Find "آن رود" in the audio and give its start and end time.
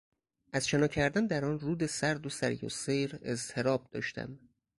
1.45-1.85